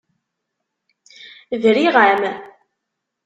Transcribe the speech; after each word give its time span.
Briɣ-am. 1.61 2.21